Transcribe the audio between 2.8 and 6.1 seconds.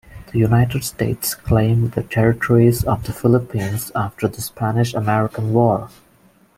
of the Philippines after the Spanish-American War.